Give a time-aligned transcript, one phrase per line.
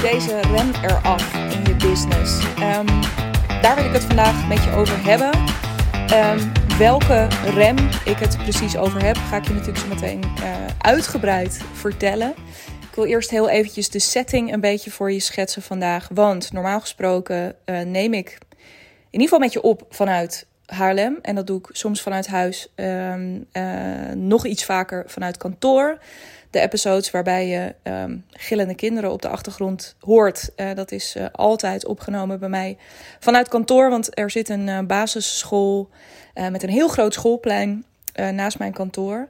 [0.00, 2.54] Deze rem eraf in je business.
[2.56, 2.86] Ehm,
[3.62, 5.30] daar wil ik het vandaag met je over hebben.
[6.06, 6.38] Ehm,
[6.78, 11.60] welke rem ik het precies over heb, ga ik je natuurlijk zo meteen uh, uitgebreid
[11.72, 12.34] vertellen.
[12.88, 16.08] Ik wil eerst heel eventjes de setting een beetje voor je schetsen vandaag.
[16.14, 18.38] Want normaal gesproken uh, neem ik
[19.10, 21.18] in ieder geval met je op vanuit Haarlem.
[21.22, 23.64] En dat doe ik soms vanuit huis, um, uh,
[24.14, 25.98] nog iets vaker vanuit kantoor
[26.52, 30.50] de episodes waarbij je um, gillende kinderen op de achtergrond hoort.
[30.56, 32.76] Uh, dat is uh, altijd opgenomen bij mij
[33.20, 33.90] vanuit kantoor.
[33.90, 35.88] Want er zit een uh, basisschool
[36.50, 37.84] met een heel groot schoolplein
[38.32, 39.28] naast mijn kantoor.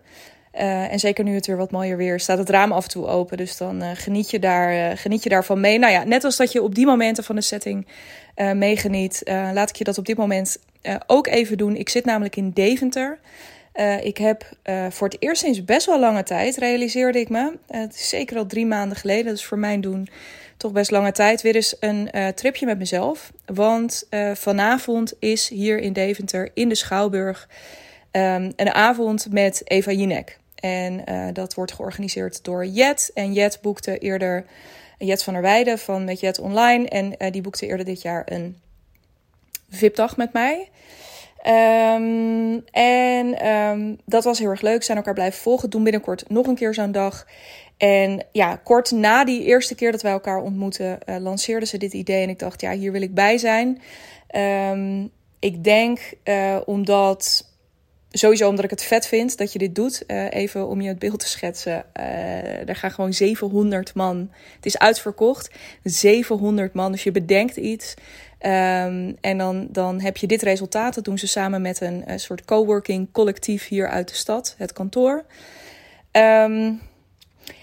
[0.53, 3.37] en zeker nu het weer wat mooier weer, staat het raam af en toe open.
[3.37, 5.79] Dus dan geniet, je daar, geniet je daarvan mee.
[5.79, 7.87] Nou ja, net als dat je op die momenten van de setting
[8.55, 10.59] meegeniet, laat ik je dat op dit moment
[11.07, 11.77] ook even doen.
[11.77, 13.19] Ik zit namelijk in Deventer.
[13.75, 17.41] Uh, ik heb uh, voor het eerst sinds best wel lange tijd, realiseerde ik me,
[17.41, 20.09] uh, het is zeker al drie maanden geleden, dus voor mijn doen
[20.57, 23.33] toch best lange tijd, weer eens een tripje met mezelf.
[23.47, 27.49] Want vanavond is hier in Deventer in de Schouwburg
[28.13, 30.39] um, een avond met Eva Jinek.
[30.55, 33.11] En dat wordt georganiseerd door Jet.
[33.15, 34.45] En Jet boekte eerder,
[34.99, 36.89] Jet van der Weijden van met Jet Online.
[36.89, 38.57] En die boekte eerder dit jaar een
[39.71, 40.69] VIP-dag met mij.
[41.47, 44.83] Um, en um, dat was heel erg leuk.
[44.83, 45.71] Zijn elkaar blijven volgen.
[45.71, 47.27] Doen binnenkort nog een keer zo'n dag.
[47.77, 51.93] En ja, kort na die eerste keer dat wij elkaar ontmoeten, uh, lanceerden ze dit
[51.93, 52.23] idee.
[52.23, 53.83] En ik dacht, ja, hier wil ik bij zijn.
[54.71, 57.51] Um, ik denk uh, omdat.
[58.15, 60.03] Sowieso omdat ik het vet vind dat je dit doet.
[60.07, 61.85] Uh, even om je het beeld te schetsen.
[62.67, 64.31] er gaan gewoon 700 man.
[64.57, 65.51] Het is uitverkocht.
[65.83, 66.93] 700 man.
[66.93, 67.95] Dus je bedenkt iets.
[68.47, 70.95] Um, en dan, dan heb je dit resultaat.
[70.95, 75.25] Dat doen ze samen met een, soort coworking collectief hier uit de stad, het kantoor.
[76.13, 76.81] Um,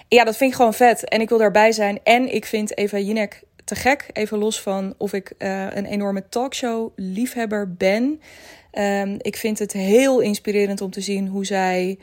[0.08, 1.10] ja, dat vind ik gewoon vet.
[1.10, 2.00] En ik wil daarbij zijn.
[2.04, 4.06] En ik vind Eva Jinek te gek.
[4.14, 8.22] Even los van of ik uh, een enorme talkshow liefhebber ben.
[8.74, 11.98] Um, ik vind het heel inspirerend om te zien hoe zij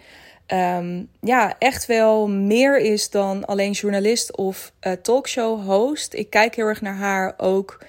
[0.46, 6.14] um, ja, echt wel meer is dan alleen journalist of uh, talkshow host.
[6.14, 7.84] Ik kijk heel erg naar haar ook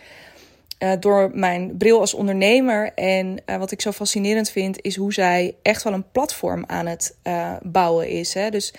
[0.80, 2.94] uh, door mijn bril als ondernemer.
[2.94, 7.18] En wat ik zo fascinerend vind, is hoe zij echt wel een platform aan het
[7.62, 8.34] bouwen is.
[8.34, 8.50] Hè?
[8.50, 8.74] Dus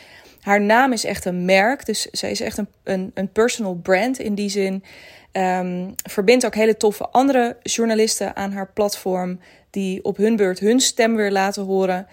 [0.48, 1.86] haar naam is echt een merk.
[1.86, 4.84] Dus zij is echt een, een, een personal brand in die zin.
[5.32, 9.41] Um, verbindt ook hele toffe andere journalisten aan haar platform.
[9.70, 12.06] Die op hun beurt hun stem weer laten horen.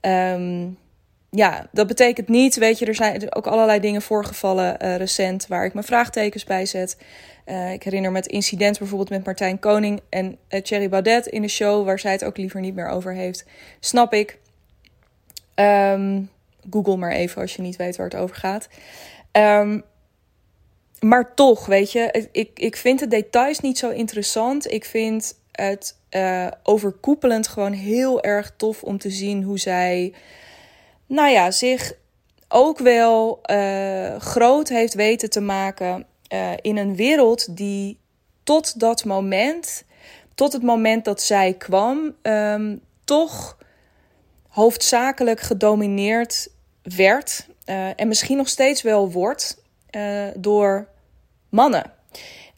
[0.00, 0.78] Um,
[1.30, 5.64] ja, dat betekent niet, weet je, er zijn ook allerlei dingen voorgevallen uh, recent waar
[5.64, 6.96] ik mijn vraagtekens bij zet.
[7.46, 11.42] Uh, ik herinner me het incident bijvoorbeeld met Martijn Koning en uh, Thierry Baudet in
[11.42, 13.44] de show, waar zij het ook liever niet meer over heeft.
[13.80, 14.38] Snap ik.
[15.54, 16.30] Um,
[16.70, 18.68] Google maar even als je niet weet waar het over gaat.
[19.32, 19.84] Um,
[21.00, 24.70] maar toch, weet je, ik, ik vind de details niet zo interessant.
[24.72, 30.12] Ik vind het uh, overkoepelend gewoon heel erg tof om te zien hoe zij,
[31.06, 31.92] nou ja, zich
[32.48, 37.98] ook wel uh, groot heeft weten te maken uh, in een wereld die
[38.42, 39.84] tot dat moment,
[40.34, 43.58] tot het moment dat zij kwam, um, toch
[44.48, 46.48] hoofdzakelijk gedomineerd
[46.94, 50.88] werd uh, en misschien nog steeds wel wordt uh, door
[51.48, 51.92] mannen.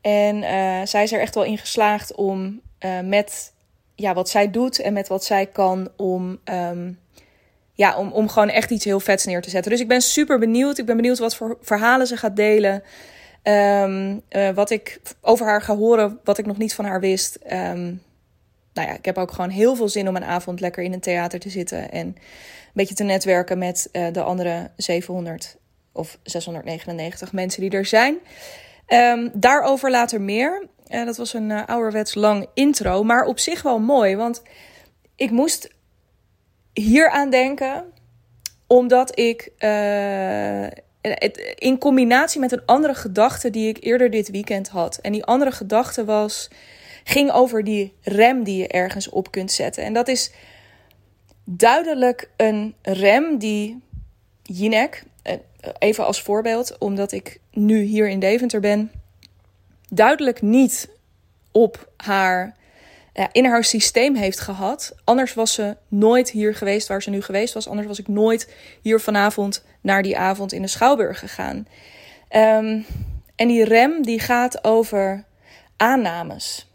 [0.00, 0.42] En
[0.88, 2.60] zij is er echt wel in geslaagd om
[3.04, 3.52] met
[3.94, 6.38] ja, wat zij doet en met wat zij kan om.
[6.44, 6.98] Um,
[7.72, 9.70] ja, om, om gewoon echt iets heel vets neer te zetten.
[9.70, 10.78] Dus ik ben super benieuwd.
[10.78, 12.82] Ik ben benieuwd wat voor verhalen ze gaat delen.
[13.42, 17.38] Uh, wat ik over haar ga horen, wat ik nog niet van haar wist.
[17.52, 18.02] Um,
[18.78, 21.00] nou ja, ik heb ook gewoon heel veel zin om een avond lekker in een
[21.00, 21.90] theater te zitten.
[21.90, 22.16] En een
[22.72, 25.56] beetje te netwerken met uh, de andere 700
[25.92, 28.18] of 699 mensen die er zijn.
[28.88, 30.66] Um, daarover later meer.
[30.88, 34.16] Uh, dat was een ouderwets lang intro, maar op zich wel mooi.
[34.16, 34.42] Want
[35.16, 35.70] ik moest
[36.72, 37.84] hier aan denken,
[38.66, 39.52] omdat ik
[41.54, 44.98] in combinatie met een andere gedachte die ik eerder dit weekend had.
[44.98, 46.48] En die andere gedachte was,
[47.08, 49.84] ging over die rem die je ergens op kunt zetten.
[49.84, 50.32] En dat is
[51.44, 53.82] duidelijk een rem die
[54.42, 55.34] Jinek, eh,
[55.78, 58.90] even als voorbeeld, omdat ik nu hier in Deventer ben,
[59.88, 60.88] duidelijk niet
[61.52, 62.56] op haar
[63.32, 64.94] in haar systeem heeft gehad.
[65.04, 67.68] Anders was ze nooit hier geweest waar ze nu geweest was.
[67.68, 71.66] Anders was ik nooit hier vanavond naar die avond in de Schouwburg gegaan.
[72.30, 72.86] Um,
[73.36, 75.24] en die rem die gaat over
[75.76, 76.67] aannames.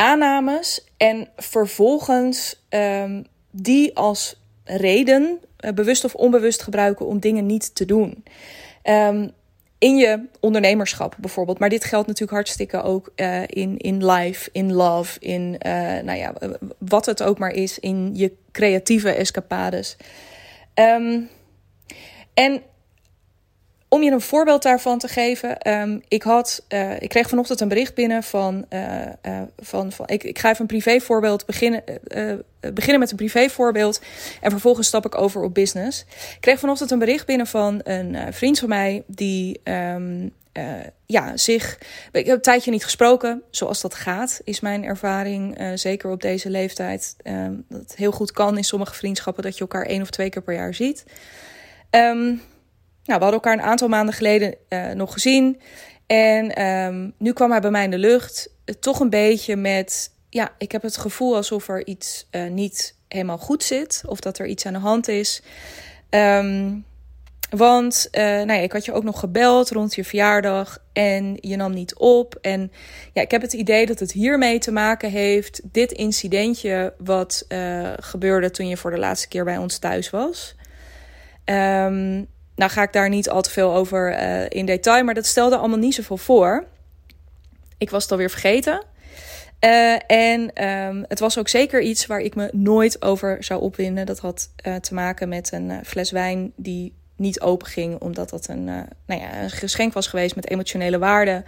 [0.00, 7.74] Aannames en vervolgens um, die als reden, uh, bewust of onbewust gebruiken om dingen niet
[7.74, 8.24] te doen.
[8.82, 9.32] Um,
[9.78, 11.58] in je ondernemerschap bijvoorbeeld.
[11.58, 16.18] Maar dit geldt natuurlijk hartstikke ook uh, in, in life, in love, in uh, nou
[16.18, 16.34] ja,
[16.78, 19.96] wat het ook maar is, in je creatieve escapades.
[20.74, 21.28] Um,
[22.34, 22.62] en
[23.88, 27.68] om je een voorbeeld daarvan te geven, um, ik, had, uh, ik kreeg vanochtend een
[27.68, 31.84] bericht binnen van, uh, uh, van, van ik, ik ga even een privévoorbeeld beginnen,
[32.60, 34.00] beginnen met een privévoorbeeld
[34.40, 36.00] en vervolgens stap ik over op business.
[36.10, 40.32] Ik kreeg vanochtend een bericht binnen van een vriend van mij die um,
[41.06, 41.78] ja, zich.
[42.12, 45.58] Ik heb een tijdje niet gesproken, zoals dat gaat, is mijn ervaring.
[45.74, 47.16] zeker op deze leeftijd.
[47.24, 50.30] Um, dat het heel goed kan in sommige vriendschappen dat je elkaar één of twee
[50.30, 51.04] keer per jaar ziet.
[51.90, 52.42] Um,
[53.08, 55.60] nou, we hadden elkaar een aantal maanden geleden uh, nog gezien.
[56.06, 58.50] En um, nu kwam hij bij mij in de lucht.
[58.64, 60.12] Uh, toch een beetje met.
[60.28, 64.02] Ja, ik heb het gevoel alsof er iets uh, niet helemaal goed zit.
[64.06, 65.42] Of dat er iets aan de hand is.
[66.10, 66.86] Um,
[67.50, 70.78] want nou ja, ik had je ook nog gebeld rond je verjaardag.
[70.92, 72.38] En je nam niet op.
[72.40, 72.72] En
[73.12, 75.60] ja, ik heb het idee dat het hiermee te maken heeft.
[75.64, 77.46] Dit incidentje wat
[77.96, 80.54] gebeurde toen je voor de laatste keer bij ons thuis was.
[81.44, 82.28] Um,
[82.58, 85.56] nou ga ik daar niet al te veel over uh, in detail, maar dat stelde
[85.56, 86.64] allemaal niet zoveel voor.
[87.78, 88.84] Ik was het alweer vergeten.
[89.64, 94.06] Uh, en um, het was ook zeker iets waar ik me nooit over zou opwinden.
[94.06, 98.48] Dat had uh, te maken met een fles wijn die niet open ging, omdat dat
[98.48, 101.44] een, nou ja, een geschenk was geweest met emotionele waarde.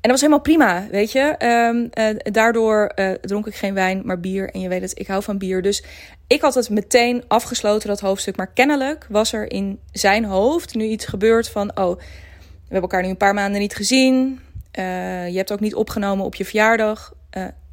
[0.00, 1.34] En dat was helemaal prima, weet je.
[1.38, 4.50] Um, uh, daardoor uh, dronk ik geen wijn, maar bier.
[4.50, 5.62] En je weet het, ik hou van bier.
[5.62, 5.84] Dus
[6.26, 8.36] ik had het meteen afgesloten, dat hoofdstuk.
[8.36, 11.76] Maar kennelijk was er in zijn hoofd nu iets gebeurd van...
[11.76, 14.40] oh, we hebben elkaar nu een paar maanden niet gezien.
[14.78, 17.14] Uh, je hebt ook niet opgenomen op je verjaardag.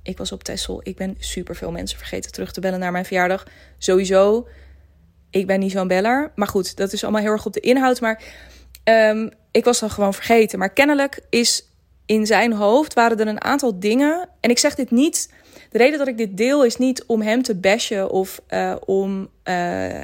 [0.04, 0.80] ik was op Tessel.
[0.84, 3.46] Ik ben super veel mensen vergeten terug te bellen naar mijn verjaardag.
[3.78, 4.48] Sowieso,
[5.30, 6.32] ik ben niet zo'n beller.
[6.36, 8.02] Maar goed, dat is allemaal heel erg op de inhoud.
[8.02, 8.24] Maar
[8.84, 10.60] um, ik was dan gewoon vergeten.
[10.60, 11.67] Maar kennelijk is
[12.08, 14.30] in zijn hoofd waren er een aantal dingen.
[14.40, 15.34] En ik zeg dit niet.
[15.70, 19.30] De reden dat ik dit deel is niet om hem te bashen of uh, om.
[19.44, 20.04] Uh,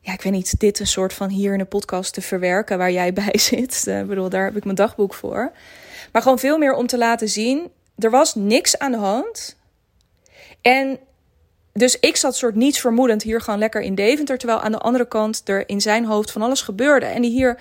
[0.00, 2.92] ja, ik weet niet, dit een soort van hier in de podcast te verwerken waar
[2.92, 3.84] jij bij zit.
[3.88, 5.52] Uh, ik bedoel, daar heb ik mijn dagboek voor.
[6.12, 7.70] Maar gewoon veel meer om te laten zien.
[7.98, 9.56] Er was niks aan de hand.
[10.62, 10.98] En
[11.72, 14.38] dus ik zat soort niets vermoedend hier gewoon lekker in Deventer.
[14.38, 17.06] Terwijl aan de andere kant er in zijn hoofd van alles gebeurde.
[17.06, 17.58] En die hier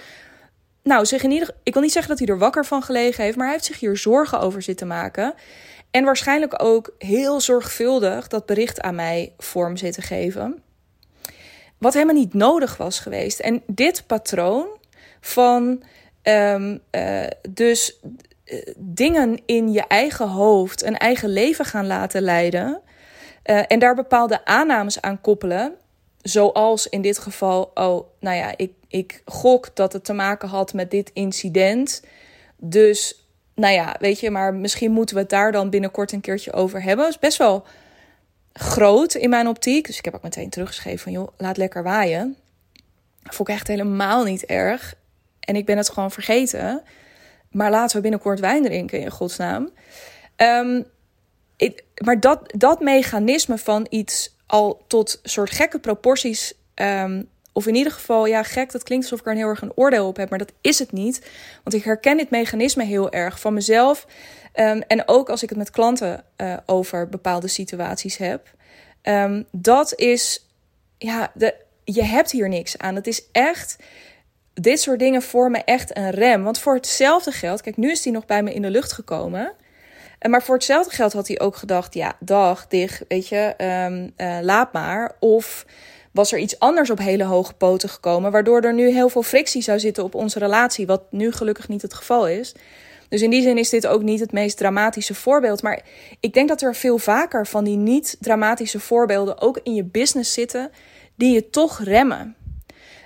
[0.86, 3.36] nou, zeg in ieder, ik wil niet zeggen dat hij er wakker van gelegen heeft,
[3.36, 5.34] maar hij heeft zich hier zorgen over zitten maken.
[5.92, 10.64] En waarschijnlijk ook heel zorgvuldig dat bericht aan mij vorm zitten geven.
[11.78, 13.40] Wat helemaal niet nodig was geweest.
[13.40, 14.68] En dit patroon
[15.22, 15.84] van
[16.24, 18.00] um, uh, dus
[18.46, 22.82] uh, dingen in je eigen hoofd, een eigen leven gaan laten leiden.
[23.46, 25.76] Uh, en daar bepaalde aannames aan koppelen.
[26.22, 30.74] Zoals in dit geval, oh, nou ja, ik, ik gok dat het te maken had
[30.74, 32.02] met dit incident.
[32.58, 36.54] Dus, nou ja, weet je, maar misschien moeten we het daar dan binnenkort een keertje
[36.54, 37.06] over hebben.
[37.06, 37.66] Het is best wel
[38.54, 39.86] groot in mijn optiek.
[39.86, 42.36] Dus ik heb ook meteen teruggeschreven van, joh, laat lekker waaien.
[43.22, 44.96] Dat vond ik echt helemaal niet erg.
[45.40, 46.84] En ik ben het gewoon vergeten.
[47.50, 49.70] Maar laten we binnenkort wijn drinken, in godsnaam.
[50.38, 50.86] Um,
[51.56, 57.76] ik, maar dat, dat mechanisme van iets al tot soort gekke proporties um, of in
[57.76, 60.18] ieder geval, ja, gek, dat klinkt alsof ik er een heel erg een oordeel op
[60.18, 61.30] heb, maar dat is het niet.
[61.64, 64.08] Want ik herken dit mechanisme heel erg van mezelf.
[64.56, 68.50] Um, en ook als ik het met klanten uh, over bepaalde situaties heb.
[69.04, 70.46] Um, dat is,
[70.98, 72.96] ja, de, je hebt hier niks aan.
[72.96, 73.78] Het is echt,
[74.54, 76.44] dit soort dingen vormen echt een rem.
[76.44, 79.54] Want voor hetzelfde geld, kijk, nu is die nog bij me in de lucht gekomen.
[80.30, 84.38] Maar voor hetzelfde geld had hij ook gedacht: ja, dag, dicht, weet je, um, uh,
[84.42, 85.12] laat maar.
[85.20, 85.66] Of
[86.16, 89.62] was er iets anders op hele hoge poten gekomen, waardoor er nu heel veel frictie
[89.62, 92.56] zou zitten op onze relatie, wat nu gelukkig niet het geval is.
[93.10, 95.62] Dus in die zin is dit ook niet het meest dramatische voorbeeld.
[95.62, 95.82] Maar
[96.20, 100.72] ik denk dat er veel vaker van die niet-dramatische voorbeelden ook in je business zitten,
[101.16, 102.36] die je toch remmen.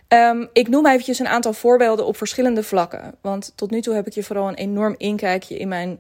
[0.07, 3.15] Um, ik noem eventjes een aantal voorbeelden op verschillende vlakken.
[3.21, 5.99] Want tot nu toe heb ik je vooral een enorm inkijkje in mijn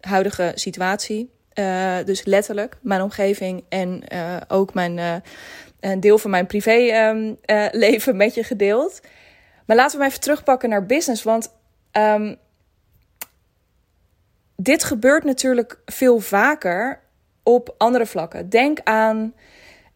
[0.00, 1.30] huidige situatie.
[1.54, 5.14] Uh, dus letterlijk mijn omgeving en uh, ook mijn uh,
[5.80, 9.00] een deel van mijn privéleven ehm, uh, met je gedeeld.
[9.66, 11.22] Maar laten we even terugpakken naar business.
[11.22, 11.54] Want
[11.92, 12.36] um,
[14.56, 17.00] dit gebeurt natuurlijk veel vaker
[17.42, 18.48] op andere vlakken.
[18.48, 19.34] Denk aan.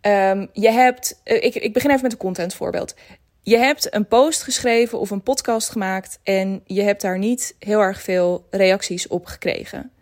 [0.00, 1.20] Um, je hebt.
[1.24, 2.94] Uh, ik, ik begin even met een content voorbeeld.
[3.42, 7.80] Je hebt een post geschreven of een podcast gemaakt en je hebt daar niet heel
[7.80, 9.92] erg veel reacties op gekregen.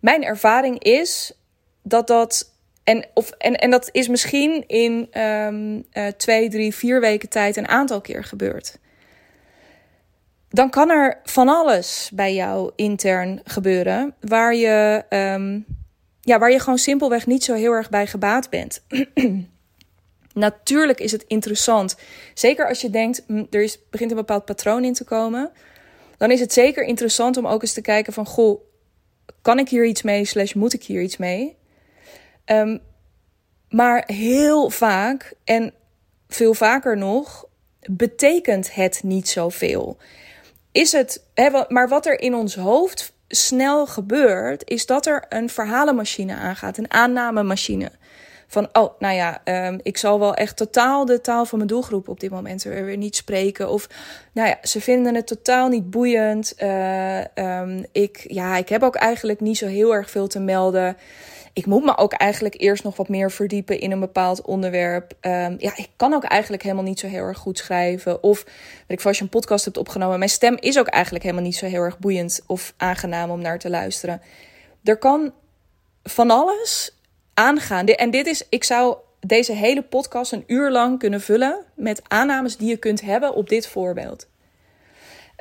[0.00, 1.32] Mijn ervaring is
[1.82, 2.55] dat dat
[2.86, 7.56] en, of, en, en dat is misschien in um, uh, twee, drie, vier weken tijd
[7.56, 8.78] een aantal keer gebeurd.
[10.48, 15.64] dan kan er van alles bij jou intern gebeuren waar je, um,
[16.20, 18.82] ja, waar je gewoon simpelweg niet zo heel erg bij gebaat bent.
[20.32, 21.96] Natuurlijk is het interessant,
[22.34, 25.50] zeker als je denkt hm, er is, begint een bepaald patroon in te komen,
[26.16, 28.60] dan is het zeker interessant om ook eens te kijken van goh,
[29.42, 31.56] kan ik hier iets mee, slash moet ik hier iets mee?
[32.46, 32.80] Um,
[33.68, 35.74] maar heel vaak en
[36.28, 37.44] veel vaker nog
[37.90, 39.96] betekent het niet zoveel.
[40.72, 41.22] Is het,
[41.68, 46.92] maar wat er in ons hoofd snel gebeurt, is dat er een verhalenmachine aangaat, een
[46.92, 47.90] aannamemachine.
[48.48, 52.08] Van, oh, nou ja, um, ik zal wel echt totaal de taal van mijn doelgroep
[52.08, 53.68] op dit moment weer niet spreken.
[53.68, 53.88] Of,
[54.32, 56.54] nou ja, ze vinden het totaal niet boeiend.
[56.62, 60.96] Uh, um, ik, ja, ik heb ook eigenlijk niet zo heel erg veel te melden
[61.56, 65.12] ik moet me ook eigenlijk eerst nog wat meer verdiepen in een bepaald onderwerp.
[65.20, 68.22] Um, ja, ik kan ook eigenlijk helemaal niet zo heel erg goed schrijven.
[68.22, 68.44] Of,
[68.86, 71.56] weet ik als je een podcast hebt opgenomen, mijn stem is ook eigenlijk helemaal niet
[71.56, 74.22] zo heel erg boeiend of aangenaam om naar te luisteren.
[74.84, 75.32] Er kan
[76.02, 76.98] van alles
[77.34, 77.86] aangaan.
[77.86, 82.56] En dit is, ik zou deze hele podcast een uur lang kunnen vullen met aannames
[82.56, 84.28] die je kunt hebben op dit voorbeeld.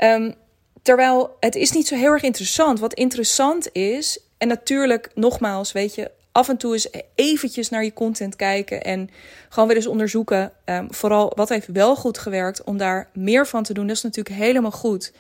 [0.03, 0.35] Um,
[0.81, 2.79] terwijl het is niet zo heel erg interessant.
[2.79, 7.93] Wat interessant is, en natuurlijk, nogmaals, weet je, af en toe eens eventjes naar je
[7.93, 9.09] content kijken en
[9.49, 10.51] gewoon weer eens onderzoeken.
[10.65, 13.87] Um, vooral wat heeft wel goed gewerkt om daar meer van te doen.
[13.87, 15.13] Dat is natuurlijk helemaal goed.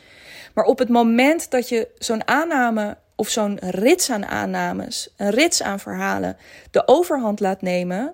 [0.53, 5.61] Maar op het moment dat je zo'n aanname of zo'n rits aan aannames, een rits
[5.61, 6.37] aan verhalen,
[6.71, 8.13] de overhand laat nemen,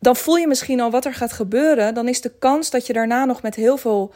[0.00, 1.94] dan voel je misschien al wat er gaat gebeuren.
[1.94, 4.12] Dan is de kans dat je daarna nog met heel veel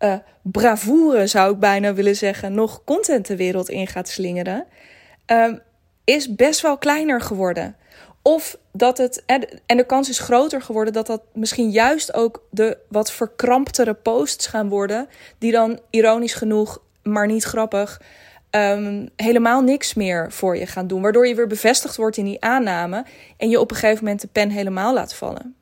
[0.00, 4.66] uh, bravoure, zou ik bijna willen zeggen, nog content de wereld in gaat slingeren.
[5.26, 5.60] Um,
[6.04, 7.76] is best wel kleiner geworden.
[8.22, 9.22] Of dat het,
[9.66, 14.46] en de kans is groter geworden dat dat misschien juist ook de wat verkramptere posts
[14.46, 18.00] gaan worden, die dan ironisch genoeg, maar niet grappig,
[18.50, 21.02] um, helemaal niks meer voor je gaan doen.
[21.02, 23.04] Waardoor je weer bevestigd wordt in die aanname
[23.36, 25.56] en je op een gegeven moment de pen helemaal laat vallen.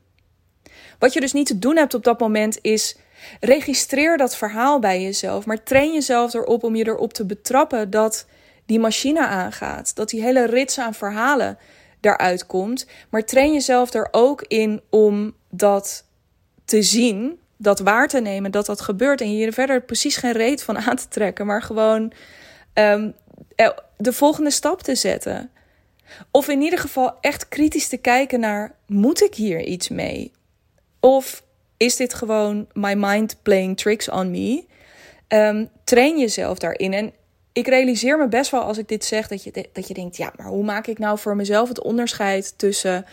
[0.99, 2.97] Wat je dus niet te doen hebt op dat moment is
[3.41, 8.27] registreer dat verhaal bij jezelf, maar train jezelf erop om je erop te betrappen dat
[8.67, 9.95] die machine aangaat.
[9.95, 11.59] Dat die hele rits aan verhalen
[12.01, 12.87] daaruit komt.
[13.11, 16.05] Maar train jezelf er ook in om dat
[16.65, 19.21] te zien, dat waar te nemen, dat dat gebeurt.
[19.21, 22.13] En je er verder precies geen reet van aan te trekken, maar gewoon
[22.75, 23.15] um,
[23.97, 25.51] de volgende stap te zetten.
[26.31, 30.33] Of in ieder geval echt kritisch te kijken naar: moet ik hier iets mee?
[31.01, 31.43] Of
[31.77, 34.65] is dit gewoon my mind playing tricks on me?
[35.29, 36.93] Um, train jezelf daarin.
[36.93, 37.13] En
[37.55, 40.33] ik realiseer me best wel als ik dit zeg, dat je, dat je denkt, ja,
[40.37, 43.07] maar hoe maak ik nou voor mezelf het onderscheid tussen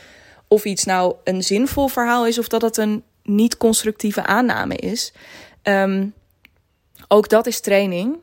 [0.47, 5.13] of iets nou een zinvol verhaal is of dat het een niet constructieve aanname is.
[5.61, 6.07] Ehm,
[7.07, 8.17] ook dat is training.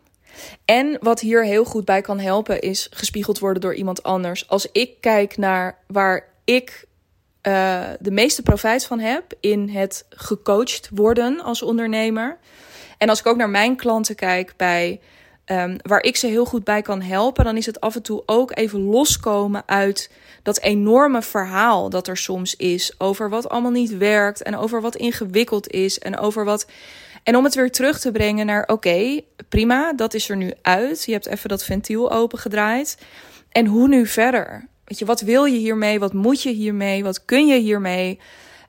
[0.64, 4.48] En wat hier heel goed bij kan helpen is gespiegeld worden door iemand anders.
[4.48, 6.86] Als ik kijk naar waar ik
[7.42, 12.38] uh, de meeste profijt van heb in het gecoacht worden als ondernemer.
[12.98, 15.00] En als ik ook naar mijn klanten kijk bij
[15.50, 18.22] um, waar ik ze heel goed bij kan helpen, dan is het af en toe
[18.26, 20.10] ook even loskomen uit
[20.42, 24.96] dat enorme verhaal dat er soms is over wat allemaal niet werkt en over wat
[24.96, 26.66] ingewikkeld is en over wat.
[27.22, 31.04] En om het weer terug te brengen naar: oké, prima, dat is er nu uit.
[31.04, 32.98] Je hebt even dat ventiel opengedraaid.
[33.50, 34.68] En hoe nu verder?
[34.84, 35.98] Weet je, wat wil je hiermee?
[35.98, 37.04] Wat moet je hiermee?
[37.04, 38.20] Wat kun je hiermee?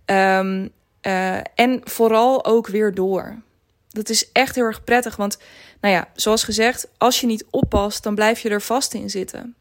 [0.06, 0.70] Um,
[1.02, 3.36] uh, en vooral ook weer door.
[3.90, 5.38] Dat is echt heel erg prettig, want
[5.82, 9.56] nou ja, zoals gezegd, als je niet oppast, dan blijf je er vast in zitten.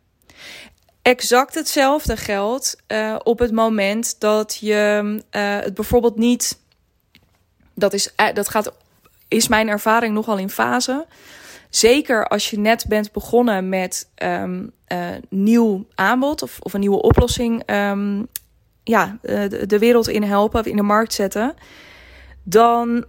[1.02, 6.58] Exact hetzelfde geldt uh, op het moment dat je uh, het bijvoorbeeld niet.
[7.74, 8.72] Dat, is, uh, dat gaat,
[9.28, 11.06] is mijn ervaring nogal in fase.
[11.70, 14.72] Zeker als je net bent begonnen met um,
[15.28, 17.70] nieuw aanbod of, of een nieuwe oplossing.
[17.70, 18.28] Um,
[18.84, 21.54] ja, de, de, wereld in helpen of in de markt zetten.
[22.42, 23.04] Dan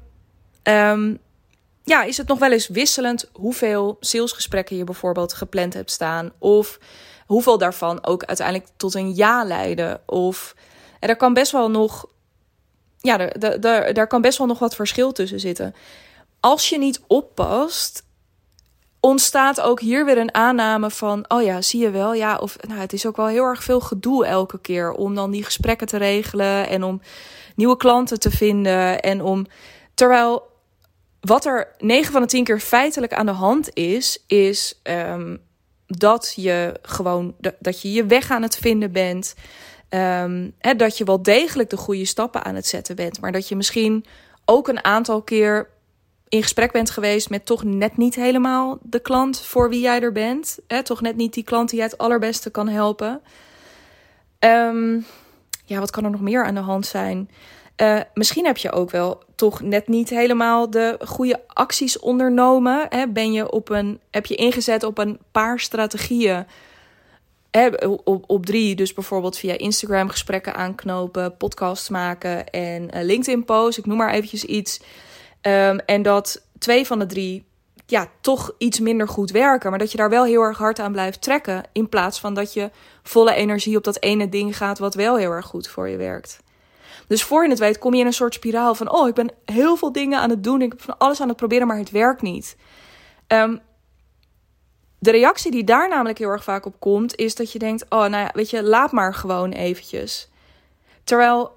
[0.63, 1.19] um,
[1.83, 6.31] ja, is het nog wel eens wisselend hoeveel salesgesprekken je bijvoorbeeld gepland hebt staan.
[6.37, 6.79] Of
[7.25, 10.01] hoeveel daarvan ook uiteindelijk tot een ja leiden.
[10.05, 10.55] Of
[10.99, 12.05] er kan best wel nog.
[12.97, 15.75] Ja, daar, daar, daar kan best wel nog wat verschil tussen zitten.
[16.39, 18.03] Als je niet oppast,
[18.99, 22.79] ontstaat ook hier weer een aanname van: oh ja, zie je wel, ja, of nou,
[22.79, 25.97] het is ook wel heel erg veel gedoe elke keer om dan die gesprekken te
[25.97, 27.01] regelen en om
[27.55, 29.45] nieuwe klanten te vinden en om.
[29.93, 30.47] Terwijl
[31.21, 35.41] wat er 9 van de 10 keer feitelijk aan de hand is, is um,
[35.87, 39.35] dat je gewoon dat je je weg aan het vinden bent.
[39.89, 43.21] Um, hè, dat je wel degelijk de goede stappen aan het zetten bent.
[43.21, 44.05] Maar dat je misschien
[44.45, 45.69] ook een aantal keer
[46.27, 50.11] in gesprek bent geweest met toch net niet helemaal de klant voor wie jij er
[50.11, 50.59] bent.
[50.67, 50.83] Hè?
[50.83, 53.21] Toch net niet die klant die jij het allerbeste kan helpen.
[54.39, 54.99] Ehm,
[55.65, 57.29] ja, wat kan er nog meer aan de hand zijn?
[57.81, 62.85] Uh, misschien heb je ook wel toch net niet helemaal de goede acties ondernomen.
[62.89, 63.07] Hè?
[63.07, 66.45] Ben je op een, heb je ingezet op een paar strategieën?
[67.51, 67.67] Hè,
[68.03, 73.77] op, op drie, dus bijvoorbeeld via Instagram gesprekken aanknopen, podcasts maken en uh, LinkedIn posts.
[73.77, 74.81] Ik noem maar eventjes iets.
[75.41, 77.45] Um, en dat twee van de drie
[77.85, 79.69] ja, toch iets minder goed werken.
[79.69, 81.63] Maar dat je daar wel heel erg hard aan blijft trekken.
[81.71, 82.71] In plaats van dat je
[83.03, 86.39] volle energie op dat ene ding gaat wat wel heel erg goed voor je werkt.
[87.09, 88.91] Dus voor je het weet kom je in een soort spiraal van...
[88.91, 90.61] oh, ik ben heel veel dingen aan het doen.
[90.61, 92.57] Ik ben van alles aan het proberen, maar het werkt niet.
[93.27, 93.59] Um,
[94.99, 97.15] de reactie die daar namelijk heel erg vaak op komt...
[97.15, 100.29] is dat je denkt, oh, nou ja, weet je, laat maar gewoon eventjes.
[101.03, 101.51] Terwijl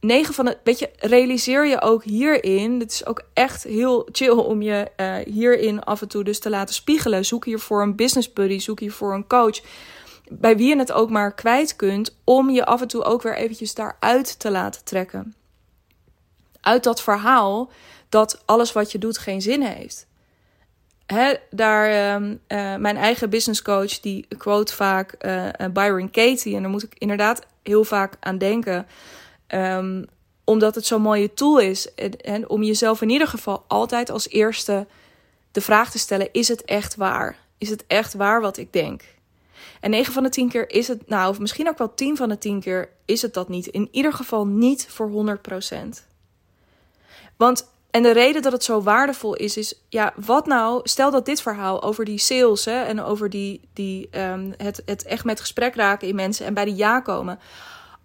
[0.00, 0.58] 9 van de...
[0.64, 2.80] Weet je, realiseer je ook hierin...
[2.80, 6.50] Het is ook echt heel chill om je uh, hierin af en toe dus te
[6.50, 7.24] laten spiegelen.
[7.24, 9.60] Zoek hiervoor een business buddy, zoek hiervoor een coach
[10.30, 13.36] bij wie je het ook maar kwijt kunt, om je af en toe ook weer
[13.36, 15.34] eventjes daaruit te laten trekken.
[16.60, 17.70] Uit dat verhaal
[18.08, 20.06] dat alles wat je doet geen zin heeft.
[21.06, 26.56] He, daar, uh, mijn eigen business coach, die quote vaak uh, Byron Katie.
[26.56, 28.86] En daar moet ik inderdaad heel vaak aan denken.
[29.48, 30.04] Um,
[30.44, 31.94] omdat het zo'n mooie tool is.
[31.94, 34.86] En, om jezelf in ieder geval altijd als eerste
[35.52, 37.36] de vraag te stellen: is het echt waar?
[37.58, 39.02] Is het echt waar wat ik denk?
[39.84, 42.28] En 9 van de 10 keer is het, nou, of misschien ook wel 10 van
[42.28, 43.66] de 10 keer is het dat niet.
[43.66, 45.72] In ieder geval niet voor 100%.
[47.36, 51.26] Want, en de reden dat het zo waardevol is, is, ja, wat nou, stel dat
[51.26, 55.40] dit verhaal over die sales hè, en over die, die, um, het, het echt met
[55.40, 57.38] gesprek raken in mensen en bij de ja komen.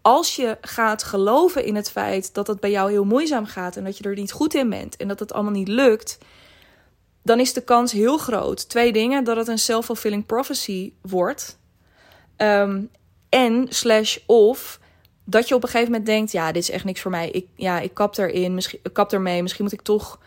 [0.01, 3.83] Als je gaat geloven in het feit dat het bij jou heel moeizaam gaat en
[3.83, 6.17] dat je er niet goed in bent en dat het allemaal niet lukt,
[7.23, 8.69] dan is de kans heel groot.
[8.69, 11.58] Twee dingen: dat het een self-fulfilling prophecy wordt.
[12.39, 12.81] Ehm,
[13.29, 14.79] en slash of
[15.23, 17.29] dat je op een gegeven moment denkt: ja, dit is echt niks voor mij.
[17.29, 19.41] Ik, ja, ik kap erin, misschien ik kap ermee.
[19.41, 20.19] Misschien moet ik toch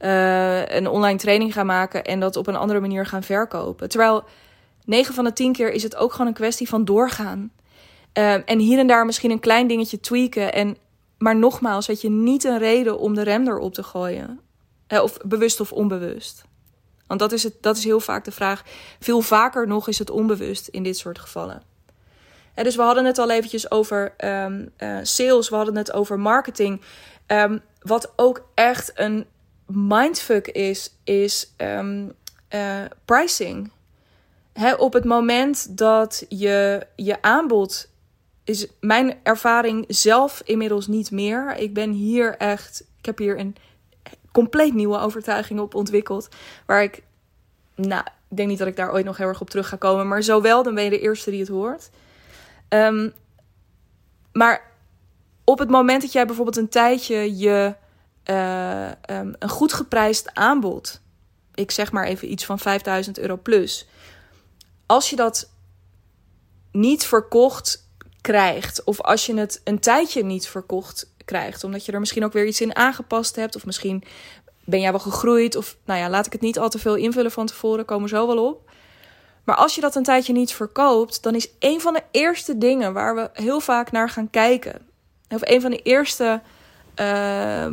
[0.00, 3.88] uh, een online training gaan maken en dat op een andere manier gaan verkopen.
[3.88, 4.24] Terwijl
[4.84, 7.52] 9 van de 10 keer is het ook gewoon een kwestie van doorgaan.
[8.12, 10.52] Um, en hier en daar misschien een klein dingetje tweaken.
[10.52, 10.76] En,
[11.18, 14.40] maar nogmaals, weet je, niet een reden om de rem erop te gooien.
[14.88, 16.44] Uh, of bewust of onbewust.
[17.08, 18.62] Want dat is, het, dat is heel vaak de vraag.
[19.00, 21.62] Veel vaker nog is het onbewust in dit soort gevallen.
[22.54, 26.80] dus we hadden het al eventjes over um, uh, sales, we hadden het over marketing.
[27.26, 29.26] Um, wat ook echt een
[29.66, 32.12] mindfuck is, is um,
[32.54, 33.70] uh, pricing.
[34.78, 37.88] Op het moment dat je je aanbod
[38.44, 41.56] is mijn ervaring zelf inmiddels niet meer.
[41.56, 43.56] Ik ben hier echt, ik heb hier een
[44.32, 46.28] compleet nieuwe overtuigingen op ontwikkeld.
[46.66, 47.02] Waar ik,
[47.74, 50.08] nou, ik denk niet dat ik daar ooit nog heel erg op terug ga komen.
[50.08, 51.90] Maar zowel, dan ben je de eerste die het hoort.
[52.68, 53.12] Um,
[54.32, 54.70] maar
[55.44, 57.74] op het moment dat jij bijvoorbeeld een tijdje je
[58.30, 61.00] uh, um, een goed geprijsd aanbod,
[61.54, 63.86] ik zeg maar even iets van 5000 euro plus,
[64.86, 65.50] als je dat
[66.72, 67.88] niet verkocht
[68.20, 71.64] krijgt, of als je het een tijdje niet verkocht krijgt.
[71.64, 73.56] Omdat je er misschien ook weer iets in aangepast hebt.
[73.56, 74.02] Of misschien
[74.64, 75.56] ben jij wel gegroeid.
[75.56, 77.84] Of nou ja, laat ik het niet al te veel invullen van tevoren.
[77.84, 78.70] Komen zo wel op.
[79.44, 82.92] Maar als je dat een tijdje niet verkoopt, dan is een van de eerste dingen
[82.92, 84.86] waar we heel vaak naar gaan kijken.
[85.28, 86.40] Of een van de eerste
[87.00, 87.66] uh,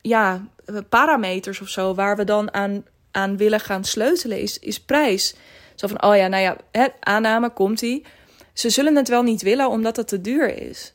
[0.00, 0.46] ja,
[0.88, 5.34] parameters of zo, waar we dan aan, aan willen gaan sleutelen, is, is prijs.
[5.74, 8.04] Zo van, oh ja, nou ja, hè, aanname komt die.
[8.52, 10.92] Ze zullen het wel niet willen omdat het te duur is.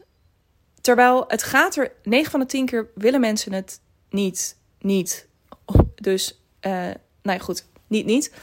[0.81, 4.57] Terwijl het gaat er 9 van de 10 keer willen mensen het niet.
[4.79, 5.27] Niet.
[5.95, 7.65] Dus, uh, nou ja, goed.
[7.87, 8.33] Niet, niet.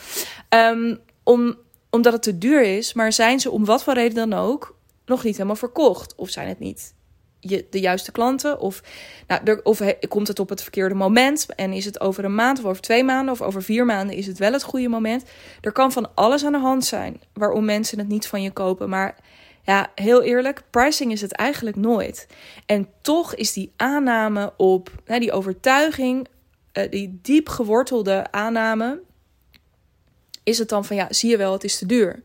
[0.48, 1.57] Um, om,
[1.90, 5.24] omdat het te duur is, maar zijn ze om wat voor reden dan ook nog
[5.24, 6.14] niet helemaal verkocht?
[6.14, 6.94] Of zijn het niet
[7.40, 8.61] je, de juiste klanten?
[8.61, 8.83] Of,
[9.27, 11.46] nou, of komt het op het verkeerde moment?
[11.55, 14.27] En is het over een maand of over twee maanden of over vier maanden is
[14.27, 15.24] het wel het goede moment?
[15.61, 18.88] Er kan van alles aan de hand zijn waarom mensen het niet van je kopen.
[18.88, 19.16] Maar
[19.68, 22.26] ja, heel eerlijk, pricing is het eigenlijk nooit.
[22.66, 26.28] En toch is die aanname op, nou, die overtuiging,
[26.72, 29.00] uh, die diep gewortelde aanname,
[30.44, 32.22] is het dan van ja, zie je wel, het is te duur.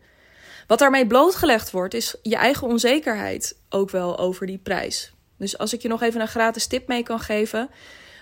[0.67, 5.13] Wat daarmee blootgelegd wordt, is je eigen onzekerheid ook wel over die prijs.
[5.37, 7.69] Dus als ik je nog even een gratis tip mee kan geven.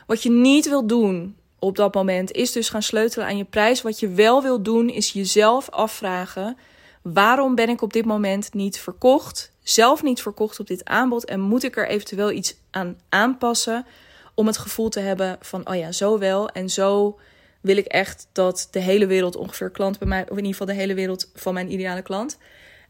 [0.07, 3.81] Wat je niet wil doen op dat moment, is dus gaan sleutelen aan je prijs.
[3.81, 6.57] Wat je wel wil doen, is jezelf afvragen
[7.01, 9.51] Waarom ben ik op dit moment niet verkocht?
[9.63, 13.85] Zelf niet verkocht op dit aanbod en moet ik er eventueel iets aan aanpassen?
[14.33, 16.49] om het gevoel te hebben van, oh ja, zo wel.
[16.49, 17.19] En zo
[17.61, 20.67] wil ik echt dat de hele wereld ongeveer klant bij mij, of in ieder geval
[20.67, 22.37] de hele wereld van mijn ideale klant,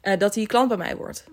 [0.04, 1.24] uh, dat die klant bij mij wordt.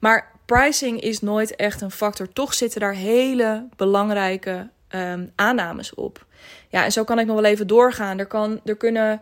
[0.00, 2.32] Maar pricing is nooit echt een factor.
[2.32, 6.26] Toch zitten daar hele belangrijke um, aannames op.
[6.68, 8.18] Ja, en zo kan ik nog wel even doorgaan.
[8.18, 9.20] Er, kan, er kunnen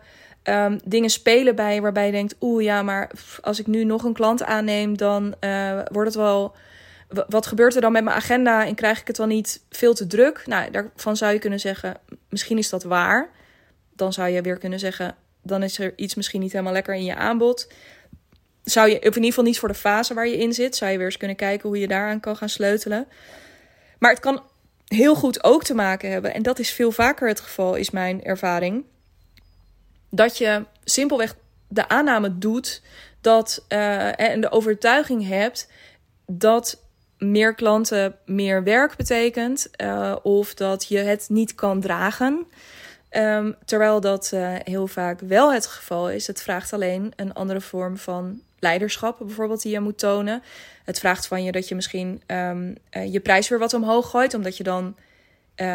[0.49, 4.13] um, dingen spelen bij waarbij je denkt: oeh ja, maar als ik nu nog een
[4.13, 6.55] klant aanneem, dan uh, wordt het wel.
[7.27, 10.07] Wat gebeurt er dan met mijn agenda en krijg ik het dan niet veel te
[10.07, 10.43] druk?
[10.45, 11.97] Nou, daarvan zou je kunnen zeggen:
[12.29, 13.29] misschien is dat waar.
[13.95, 17.05] Dan zou je weer kunnen zeggen: dan is er iets misschien niet helemaal lekker in
[17.05, 17.71] je aanbod.
[18.63, 20.91] Zou je, of in ieder geval niet voor de fase waar je in zit, zou
[20.91, 23.07] je weer eens kunnen kijken hoe je daaraan kan gaan sleutelen.
[23.99, 24.43] Maar het kan
[24.85, 28.23] heel goed ook te maken hebben, en dat is veel vaker het geval, is mijn
[28.23, 28.83] ervaring
[30.17, 31.35] dat je simpelweg
[31.67, 32.81] de aanname doet
[33.21, 35.71] dat, uh, en de overtuiging hebt
[36.25, 36.83] dat
[37.17, 39.69] meer klanten meer werk betekent.
[39.81, 42.45] Uh, of dat je het niet kan dragen.
[43.11, 46.27] Um, terwijl dat uh, heel vaak wel het geval is.
[46.27, 50.43] Het vraagt alleen een andere vorm van leiderschap, bijvoorbeeld, die je moet tonen.
[50.83, 54.57] Het vraagt van je dat je misschien uh, je prijs weer wat omhoog gooit, omdat
[54.57, 54.95] je dan
[55.61, 55.67] uh,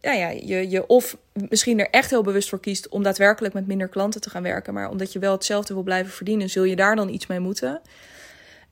[0.00, 3.66] nou ja, je, je of misschien er echt heel bewust voor kiest om daadwerkelijk met
[3.66, 6.76] minder klanten te gaan werken, maar omdat je wel hetzelfde wil blijven verdienen, zul je
[6.76, 7.80] daar dan iets mee moeten.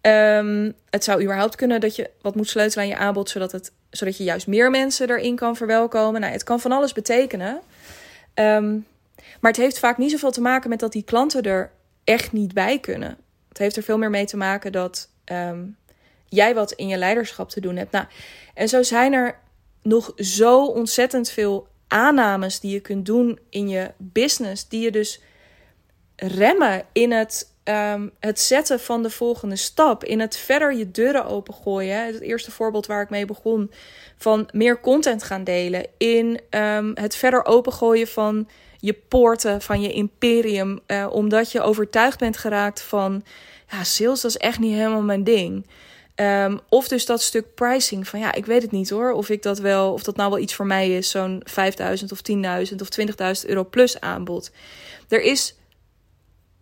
[0.03, 3.73] Um, het zou überhaupt kunnen dat je wat moet sleutelen aan je aanbod, zodat, het,
[3.91, 6.21] zodat je juist meer mensen erin kan verwelkomen.
[6.21, 7.61] Nou, het kan van alles betekenen.
[8.35, 8.87] Um,
[9.41, 11.71] maar het heeft vaak niet zoveel te maken met dat die klanten er
[12.05, 13.17] echt niet bij kunnen.
[13.49, 15.77] Het heeft er veel meer mee te maken dat um,
[16.29, 17.93] jij wat in je leiderschap te doen hebt.
[17.93, 18.07] Nou,
[18.55, 19.39] en zo zijn er
[19.83, 25.21] nog zo ontzettend veel aannames die je kunt doen in je business, die je dus
[26.17, 31.27] remmen in het, um, het zetten van de volgende stap, in het verder je deuren
[31.27, 32.07] opengooien.
[32.07, 33.71] Het eerste voorbeeld waar ik mee begon,
[34.17, 39.93] van meer content gaan delen, in um, het verder opengooien van je poorten, van je
[39.93, 43.25] imperium, uh, omdat je overtuigd bent geraakt van,
[43.71, 45.67] ja, sales dat is echt niet helemaal mijn ding.
[46.17, 49.13] Um, of dus dat stuk pricing van ja, ik weet het niet hoor.
[49.13, 52.21] Of ik dat wel, of dat nou wel iets voor mij is, zo'n 5000 of
[52.71, 52.89] 10.000 of
[53.43, 54.51] 20.000 euro plus aanbod.
[55.09, 55.55] Er is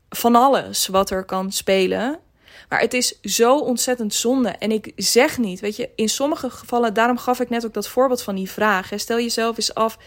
[0.09, 2.19] van alles wat er kan spelen.
[2.69, 4.49] Maar het is zo ontzettend zonde.
[4.49, 7.89] En ik zeg niet, weet je, in sommige gevallen, daarom gaf ik net ook dat
[7.89, 8.91] voorbeeld van die vraag.
[8.97, 9.99] Stel jezelf eens af,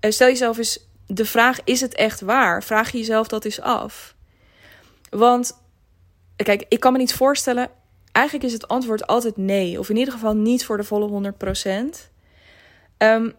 [0.00, 2.62] eh, stel jezelf eens de vraag: is het echt waar?
[2.62, 4.14] Vraag je jezelf dat eens af.
[5.10, 5.58] Want,
[6.36, 7.70] kijk, ik kan me niet voorstellen
[8.16, 9.78] eigenlijk is het antwoord altijd nee.
[9.78, 11.10] Of in ieder geval niet voor de volle 100%.
[11.66, 11.90] Um,
[12.96, 13.30] ehm,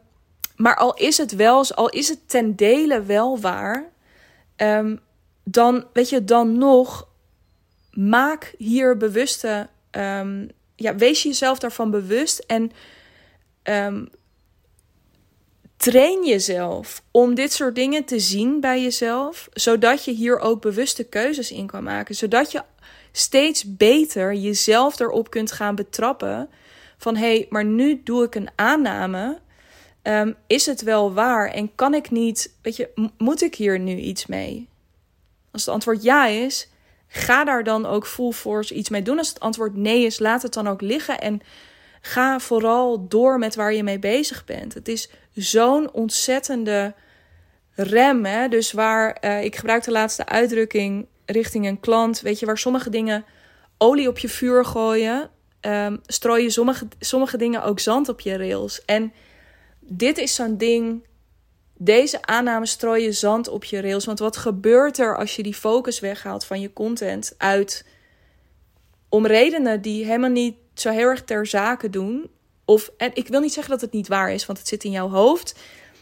[0.56, 3.92] maar al is het wel, al is het ten dele wel waar,
[4.58, 5.00] um,
[5.44, 7.08] dan weet je, dan nog
[7.92, 12.72] maak hier bewuste, um, ja, wees jezelf daarvan bewust en
[15.78, 21.04] train jezelf om dit soort dingen te zien bij jezelf, zodat je hier ook bewuste
[21.04, 22.62] keuzes in kan maken, zodat je
[23.18, 26.50] steeds beter jezelf erop kunt gaan betrappen.
[26.98, 29.40] Van hé, hey, maar nu doe ik een aanname.
[30.04, 31.50] Um, is het wel waar?
[31.50, 34.70] En kan ik niet, weet je, moet ik hier nu iets mee?
[35.52, 36.70] Als het antwoord ja is,
[37.08, 39.18] ga daar dan ook full force iets mee doen.
[39.18, 41.42] Als het antwoord nee is, laat het dan ook liggen en
[42.02, 44.74] ga vooral door met waar je mee bezig bent.
[44.74, 46.94] Het is zo'n ontzettende
[47.74, 48.26] rem.
[48.26, 48.48] Hè?
[48.48, 52.90] Dus waar uh, ik gebruik de laatste uitdrukking richting een klant, weet je, waar sommige
[52.90, 53.26] dingen
[53.78, 55.30] olie op je vuur gooien,
[55.62, 58.86] um, strooi je sommige, sommige dingen ook zand op je rails.
[58.86, 59.14] En
[59.80, 61.06] dit is zo'n ding.
[61.78, 64.06] Deze aanname strooi je zand op je rails.
[64.06, 67.86] Want wat gebeurt er als je die focus weghaalt van je content uit
[69.10, 72.30] om redenen die helemaal niet zo heel erg ter zake doen?
[72.66, 74.92] Of, en ik wil niet zeggen dat het niet waar is, want het zit in
[74.92, 75.56] jouw hoofd.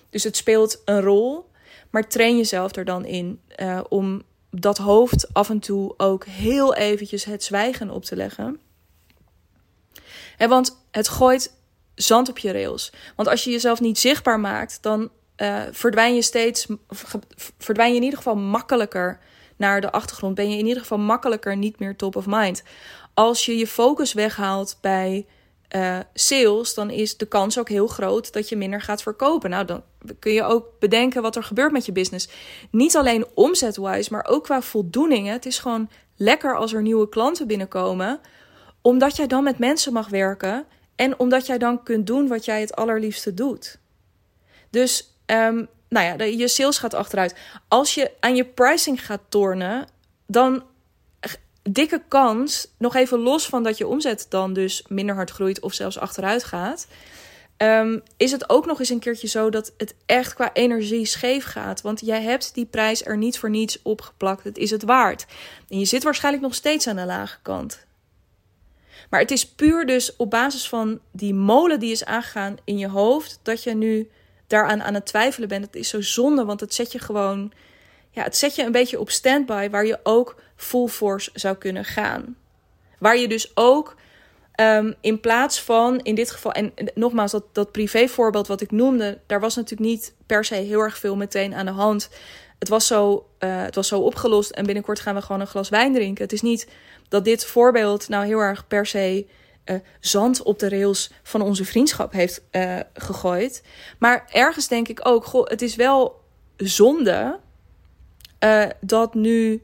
[0.09, 1.49] Dus het speelt een rol.
[1.89, 4.21] Maar train jezelf er dan in uh, om
[4.61, 8.59] dat hoofd af en toe ook heel eventjes het zwijgen op te leggen.
[10.37, 11.53] En want het gooit
[11.95, 12.91] zand op je rails.
[13.15, 16.67] Want als je jezelf niet zichtbaar maakt, dan uh, verdwijn je steeds,
[17.57, 19.19] verdwijn je in ieder geval makkelijker
[19.55, 20.35] naar de achtergrond.
[20.35, 22.63] Ben je in ieder geval makkelijker niet meer top of mind.
[23.13, 25.25] Als je je focus weghaalt bij
[25.75, 29.49] uh, sales, dan is de kans ook heel groot dat je minder gaat verkopen.
[29.49, 29.83] Nou, dan
[30.19, 32.29] kun je ook bedenken wat er gebeurt met je business.
[32.71, 35.27] Niet alleen omzetwise, maar ook qua voldoening.
[35.27, 38.19] Het is gewoon lekker als er nieuwe klanten binnenkomen,
[38.81, 42.59] omdat jij dan met mensen mag werken en omdat jij dan kunt doen wat jij
[42.59, 43.79] het allerliefste doet.
[44.69, 47.35] Dus, um, nou ja, je sales gaat achteruit.
[47.67, 49.87] Als je aan je pricing gaat tornen,
[50.27, 50.63] dan
[51.71, 55.73] dikke kans, nog even los van dat je omzet dan dus minder hard groeit of
[55.73, 56.87] zelfs achteruit gaat.
[57.57, 61.45] ehm, is het ook nog eens een keertje zo dat het echt qua energie scheef
[61.45, 61.81] gaat.
[61.81, 64.43] Want jij hebt die prijs er niet voor niets opgeplakt.
[64.43, 65.25] Het is het waard.
[65.69, 67.85] En je zit waarschijnlijk nog steeds aan de lage kant.
[69.09, 72.87] Maar het is puur dus op basis van die molen die is aangegaan in je
[72.87, 74.09] hoofd, dat je nu
[74.47, 75.65] daaraan aan het twijfelen bent.
[75.65, 77.51] Het is zo zonde, want het zet je gewoon,
[78.15, 81.85] ja, het zet je een beetje op standby, waar je ook full force zou kunnen
[81.85, 82.37] gaan.
[82.99, 83.95] Waar je dus ook
[84.55, 89.19] Ehm, in plaats van in dit geval, en nogmaals, dat, dat privévoorbeeld wat ik noemde,
[89.25, 92.09] daar was natuurlijk niet per se heel erg veel meteen aan de hand.
[92.59, 95.69] Het was, zo, uh, het was zo opgelost en binnenkort gaan we gewoon een glas
[95.69, 96.23] wijn drinken.
[96.23, 96.67] Het is niet
[97.07, 99.27] dat dit voorbeeld nou heel erg per se
[99.65, 103.63] uh, zand op de rails van onze vriendschap heeft uh, gegooid.
[103.99, 106.21] Maar ergens denk ik ook, goh, het is wel
[106.57, 107.39] zonde
[108.79, 109.61] dat nu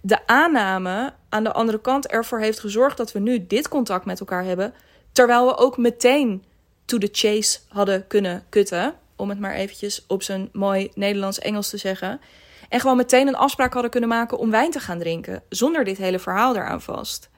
[0.00, 4.20] de aanname aan de andere kant ervoor heeft gezorgd dat we nu dit contact met
[4.20, 4.74] elkaar hebben.
[5.12, 6.44] Terwijl we ook meteen
[6.84, 8.94] to the chase hadden kunnen kutten.
[9.16, 12.20] Om het maar eventjes op zijn mooi Nederlands-Engels te zeggen.
[12.68, 15.42] En gewoon meteen een afspraak hadden kunnen maken om wijn te gaan drinken.
[15.48, 17.30] Zonder dit hele verhaal eraan vast.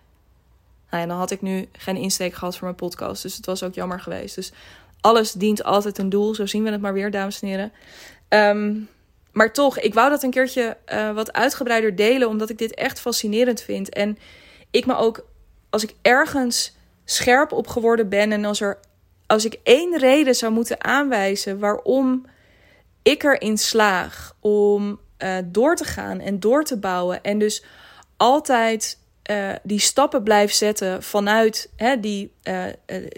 [0.91, 3.23] Nou ja, dan had ik nu geen insteek gehad voor mijn podcast.
[3.23, 4.35] Dus het was ook jammer geweest.
[4.35, 4.53] Dus
[5.01, 6.35] alles dient altijd een doel.
[6.35, 7.73] Zo zien we het maar weer, dames en heren.
[8.29, 8.89] Um,
[9.37, 13.01] maar toch, ik wou dat een keertje uh, wat uitgebreider delen, omdat ik dit echt
[13.01, 13.89] fascinerend vind.
[13.89, 14.19] En
[14.71, 15.27] ik me ook,
[15.71, 18.79] als ik ergens scherp op geworden ben en als, er,
[19.27, 22.27] als ik één reden zou moeten aanwijzen waarom
[23.03, 27.65] ik erin slaag om uh, door te gaan en door te bouwen en dus
[28.17, 28.99] altijd
[29.31, 32.33] uh, die stappen blijf zetten vanuit hè, die,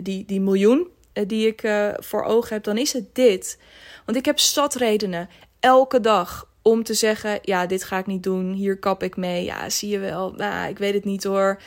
[0.03, 3.59] die, die miljoen die ik voor ogen heb, dan is het dit.
[4.05, 5.29] Want ik heb zat redenen
[5.61, 9.45] elke dag om te zeggen: ja, dit ga ik niet doen, hier kap ik mee.
[9.45, 11.61] Ja, zie je wel, nou, ik weet het niet hoor.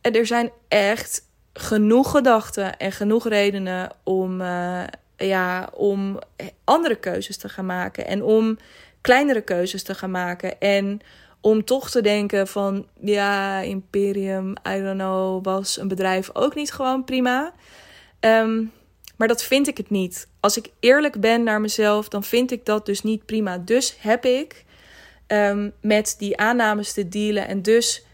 [0.00, 4.82] En er zijn echt genoeg gedachten en genoeg redenen om, uh,
[5.16, 6.18] ja, om
[6.64, 8.58] andere keuzes te gaan maken en om
[9.00, 11.00] kleinere keuzes te gaan maken en
[11.40, 16.72] om toch te denken van ja, Imperium, I don't know, was een bedrijf ook niet
[16.72, 17.52] gewoon prima.
[18.20, 18.72] Um,
[19.16, 20.28] maar dat vind ik het niet.
[20.40, 23.58] Als ik eerlijk ben naar mezelf, dan vind ik dat dus niet prima.
[23.58, 24.64] Dus heb ik
[25.26, 27.48] um, met die aannames te dealen.
[27.48, 28.04] En dus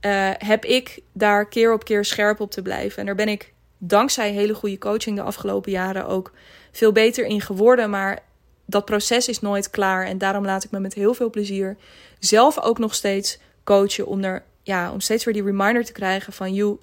[0.00, 2.98] uh, heb ik daar keer op keer scherp op te blijven.
[2.98, 6.32] En daar ben ik dankzij hele goede coaching de afgelopen jaren ook
[6.72, 7.90] veel beter in geworden.
[7.90, 8.22] Maar
[8.66, 10.06] dat proces is nooit klaar.
[10.06, 11.76] En daarom laat ik me met heel veel plezier
[12.18, 14.06] zelf ook nog steeds coachen.
[14.06, 16.54] Om, er, ja, om steeds weer die reminder te krijgen van...
[16.54, 16.78] You,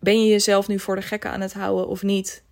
[0.00, 2.42] ben je jezelf nu voor de gek aan het houden of niet?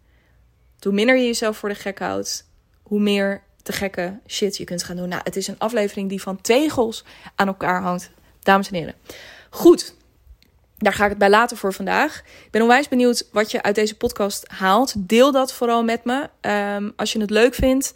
[0.80, 2.50] Hoe minder je jezelf voor de gek houdt,
[2.82, 5.08] hoe meer te gekke shit je kunt gaan doen.
[5.08, 8.94] Nou, het is een aflevering die van tegels aan elkaar hangt, dames en heren.
[9.50, 9.94] Goed,
[10.78, 12.18] daar ga ik het bij laten voor vandaag.
[12.18, 14.94] Ik ben onwijs benieuwd wat je uit deze podcast haalt.
[14.96, 16.28] Deel dat vooral met me.
[16.40, 17.94] Um, als je het leuk vindt.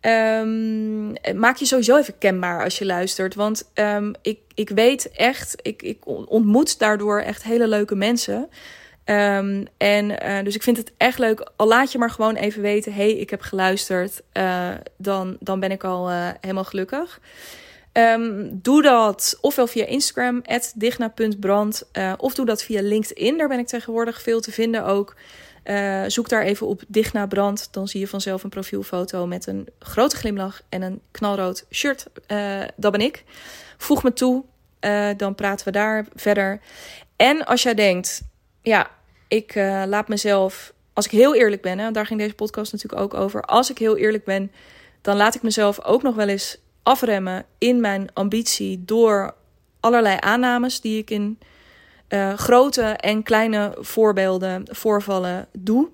[0.00, 3.34] Um, maak je sowieso even kenbaar als je luistert.
[3.34, 8.48] Want um, ik, ik weet echt, ik, ik ontmoet daardoor echt hele leuke mensen.
[9.10, 11.50] Um, en uh, dus ik vind het echt leuk.
[11.56, 14.22] Al laat je maar gewoon even weten: hey, ik heb geluisterd.
[14.32, 17.20] Uh, dan, dan ben ik al uh, helemaal gelukkig.
[17.92, 20.42] Um, doe dat ofwel via Instagram,
[20.74, 21.90] digna.brand.
[22.16, 23.38] of doe dat via LinkedIn.
[23.38, 25.16] Daar ben ik tegenwoordig veel te vinden ook.
[26.06, 27.68] zoek daar even op Digna Brand.
[27.70, 32.06] Dan zie je vanzelf een profielfoto met een grote glimlach en een knalrood shirt.
[32.76, 33.24] dat ben ik.
[33.76, 34.44] Voeg me toe.
[35.16, 36.60] dan praten we daar verder.
[37.16, 38.22] En als jij denkt,
[38.62, 38.90] ja,
[39.28, 43.02] ik uh, laat mezelf, als ik heel eerlijk ben, hè, daar ging deze podcast natuurlijk
[43.02, 43.42] ook over.
[43.42, 44.52] Als ik heel eerlijk ben,
[45.00, 49.34] dan laat ik mezelf ook nog wel eens afremmen in mijn ambitie door
[49.80, 51.38] allerlei aannames die ik in
[52.08, 55.88] uh, grote en kleine voorbeelden, voorvallen doe.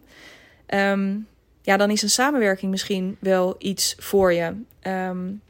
[0.67, 1.27] Um,
[1.63, 4.53] ja, dan is een samenwerking misschien wel iets voor je.
[4.83, 5.43] Um,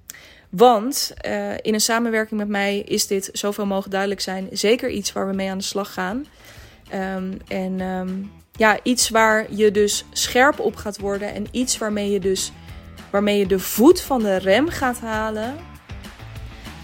[0.49, 5.13] want uh, in een samenwerking met mij is dit zoveel mogelijk duidelijk zijn zeker iets
[5.13, 6.27] waar we mee aan de slag gaan.
[6.95, 12.11] Um, en um, ja, iets waar je dus scherp op gaat worden en iets waarmee
[12.11, 12.53] je dus
[13.11, 15.55] waarmee je de voet van de rem gaat halen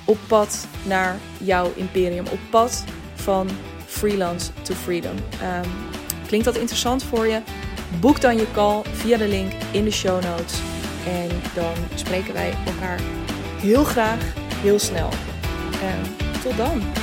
[0.04, 2.84] op pad naar jouw imperium, op pad
[3.14, 3.48] van
[3.86, 5.16] freelance to freedom.
[5.16, 5.70] Um,
[6.26, 7.40] klinkt dat interessant voor je?
[8.00, 10.60] Boek dan je call via de link in de show notes.
[11.06, 13.00] En dan spreken wij elkaar
[13.60, 15.08] heel graag heel snel.
[16.42, 16.99] tot dan.